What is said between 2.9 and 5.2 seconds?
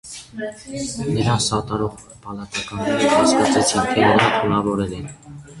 կասկածեցին, թե նրան թունավորել են։